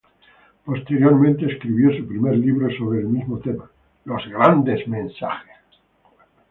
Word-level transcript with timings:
Posteriormente 0.65 1.45
escribió 1.45 1.95
su 1.95 2.07
primer 2.07 2.35
libro 2.35 2.75
sobre 2.75 3.01
el 3.01 3.07
mismo 3.07 3.37
tema: 3.37 3.69
"Los 4.05 4.25
grandes 4.29 4.87
mensajes". 4.87 5.55